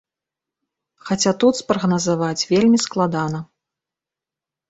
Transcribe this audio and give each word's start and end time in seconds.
Хаця 1.09 1.33
тут 1.43 1.53
спрагназаваць 1.59 2.47
вельмі 2.53 2.79
складана. 2.87 3.43